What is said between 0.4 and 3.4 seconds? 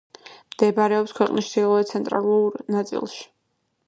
მდებარეობს ქვეყნის ჩრდილო-ცენტრალურ ნაწილში.